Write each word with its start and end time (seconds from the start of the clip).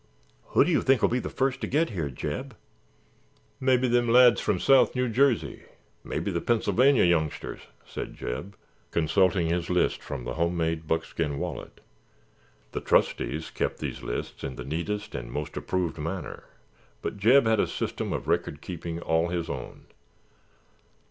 "Who 0.55 0.63
do 0.65 0.71
you 0.71 0.81
think 0.81 1.03
will 1.03 1.09
be 1.09 1.19
the 1.19 1.29
first 1.29 1.61
to 1.61 1.67
get 1.67 1.91
here, 1.91 2.09
Jeb?" 2.09 2.55
"Mebbe 3.59 3.83
them 3.91 4.09
lads 4.09 4.41
from 4.41 4.57
South 4.59 4.95
New 4.95 5.07
Jersey, 5.07 5.61
mebbe 6.03 6.33
the 6.33 6.41
Pennsylvany 6.41 7.05
youngsters," 7.07 7.59
said 7.85 8.15
Jeb, 8.15 8.57
consulting 8.89 9.45
his 9.49 9.69
list 9.69 10.01
from 10.01 10.23
the 10.23 10.33
home 10.33 10.57
made 10.57 10.87
buckskin 10.87 11.37
wallet. 11.37 11.81
The 12.71 12.81
trustees 12.81 13.51
kept 13.51 13.77
these 13.77 14.01
lists 14.01 14.43
in 14.43 14.55
the 14.55 14.65
neatest 14.65 15.13
and 15.13 15.31
most 15.31 15.55
approved 15.55 15.99
manner, 15.99 16.45
but 17.03 17.17
Jeb 17.17 17.45
had 17.45 17.59
a 17.59 17.67
system 17.67 18.11
of 18.11 18.27
record 18.27 18.59
keeping 18.59 18.99
all 18.99 19.27
his 19.27 19.51
own. 19.51 19.85